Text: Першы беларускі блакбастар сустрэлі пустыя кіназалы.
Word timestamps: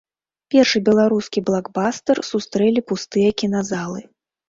Першы 0.55 0.81
беларускі 0.87 1.45
блакбастар 1.51 2.25
сустрэлі 2.33 2.87
пустыя 2.91 3.39
кіназалы. 3.43 4.01